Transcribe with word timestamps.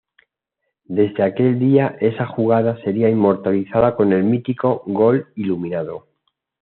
Desde 0.87 1.21
aquel 1.21 1.59
día 1.59 1.95
esa 2.01 2.25
jugada 2.25 2.81
sería 2.81 3.07
inmortalizada 3.07 3.95
como 3.95 4.13
el 4.13 4.23
mítico 4.23 4.81
"Gol 4.87 5.31
Iluminado". 5.35 6.07